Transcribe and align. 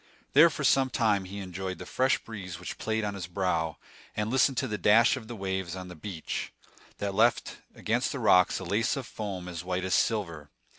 There 0.33 0.49
for 0.49 0.63
some 0.63 0.89
time 0.89 1.25
he 1.25 1.37
enjoyed 1.37 1.77
the 1.77 1.85
fresh 1.85 2.17
breeze 2.17 2.59
which 2.59 2.79
played 2.79 3.03
on 3.03 3.13
his 3.13 3.27
brow, 3.27 3.77
and 4.17 4.31
listened 4.31 4.57
to 4.57 4.67
the 4.67 4.79
dash 4.79 5.15
of 5.15 5.27
the 5.27 5.35
waves 5.35 5.75
on 5.75 5.89
the 5.89 5.95
beach, 5.95 6.51
that 6.97 7.13
left 7.13 7.59
against 7.75 8.11
the 8.11 8.17
rocks 8.17 8.57
a 8.57 8.63
lace 8.63 8.95
of 8.97 9.05
foam 9.05 9.47
as 9.47 9.63
white 9.63 9.85
as 9.85 9.93
silver. 9.93 10.49